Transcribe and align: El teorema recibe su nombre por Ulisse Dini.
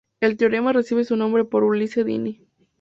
El 0.19 0.35
teorema 0.35 0.73
recibe 0.73 1.03
su 1.03 1.15
nombre 1.15 1.45
por 1.45 1.63
Ulisse 1.63 2.03
Dini. 2.03 2.41